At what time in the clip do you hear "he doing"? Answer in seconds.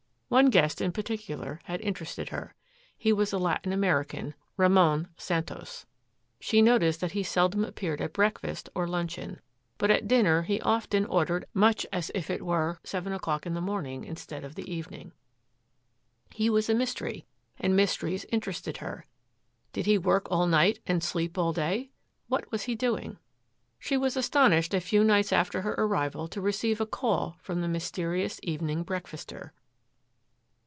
22.63-23.17